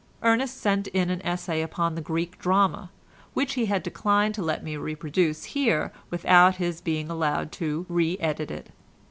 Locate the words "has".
3.67-3.83